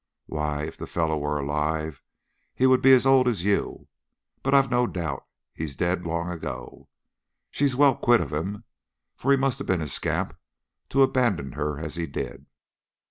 [0.25, 2.01] Why, if the fellow were alive
[2.55, 3.87] he would be as old as you,
[4.41, 6.89] but I've no doubt he's dead long ago.
[7.51, 8.63] She's well quit of him,
[9.15, 10.35] for he must have been a scamp
[10.89, 12.47] to abandon her as he did."